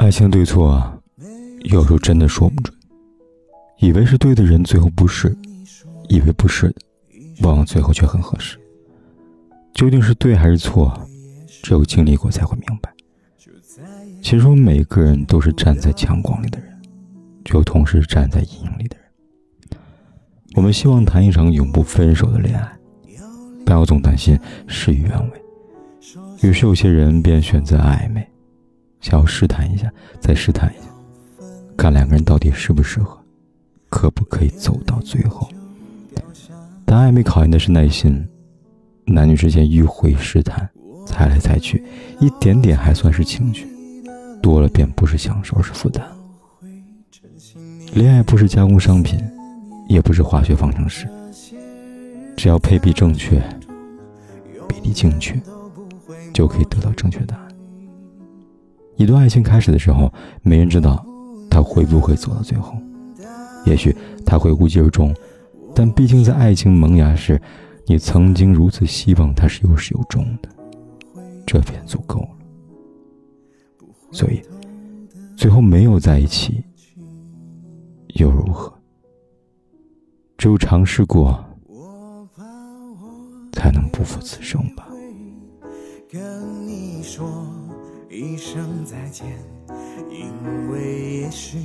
[0.00, 0.98] 爱情对错啊，
[1.64, 2.74] 有时候真的说不准。
[3.80, 5.28] 以为是对的人，最后不是；
[6.08, 6.76] 以为不是的，
[7.42, 8.58] 往往最后却很合适。
[9.74, 10.98] 究竟是对还是错，
[11.62, 12.90] 只有经历过才会明白。
[14.22, 16.80] 其实我们每个人都是站在强光里的人，
[17.44, 19.78] 就同时站在阴影里的人。
[20.54, 22.72] 我们希望谈一场永不分手的恋爱，
[23.66, 25.42] 不要总担心事与愿违。
[26.40, 28.26] 于是有些人便选择暧昧。
[29.00, 30.88] 想要试探一下，再试探一下，
[31.76, 33.18] 看两个人到底适不适合，
[33.88, 35.48] 可不可以走到最后。
[36.84, 38.26] 但暧昧考验的是耐心，
[39.04, 40.68] 男女之间迂回试探，
[41.06, 41.82] 猜来猜去，
[42.18, 43.66] 一点点还算是情趣，
[44.42, 46.04] 多了便不是享受，是负担。
[47.94, 49.18] 恋爱不是加工商品，
[49.88, 51.08] 也不是化学方程式，
[52.36, 53.40] 只要配比正确，
[54.68, 55.40] 比例精确，
[56.32, 57.49] 就可以得到正确答案。
[59.00, 60.12] 一段爱情开始的时候，
[60.42, 61.02] 没人知道
[61.50, 62.74] 他会不会走到最后。
[63.64, 65.16] 也许他会无疾而终，
[65.74, 67.40] 但毕竟在爱情萌芽时，
[67.86, 70.50] 你曾经如此希望他是有始有终的，
[71.46, 72.28] 这便足够了。
[74.12, 74.42] 所以，
[75.34, 76.62] 最后没有在一起
[78.16, 78.70] 又如何？
[80.36, 81.42] 只有尝试过，
[83.54, 84.86] 才能不负此生吧。
[86.10, 87.26] 跟你说。
[88.10, 89.24] 一声再见，
[90.10, 90.32] 因
[90.72, 91.58] 为也许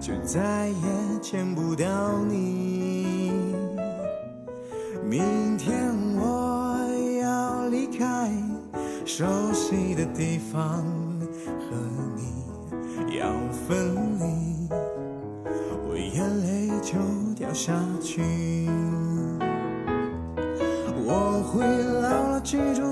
[0.00, 3.32] 就再也见不到你。
[5.08, 6.76] 明天我
[7.22, 8.32] 要离开
[9.06, 10.84] 熟悉的地方，
[11.46, 11.76] 和
[12.16, 13.32] 你要
[13.68, 14.68] 分离，
[15.88, 16.98] 我眼泪就
[17.36, 17.72] 掉下
[18.02, 18.20] 去。
[21.04, 21.64] 我会
[22.00, 22.91] 牢牢记住。